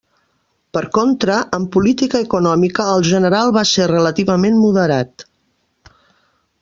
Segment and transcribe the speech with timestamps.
[0.75, 5.29] Per contra, en política econòmica, el general va ser relativament moderat.